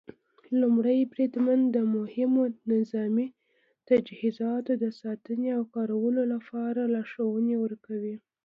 [0.61, 3.27] لومړی بریدمن د مهمو نظامي
[3.89, 8.15] تجهیزاتو د ساتنې او کارولو لپاره لارښوونې ورکوي.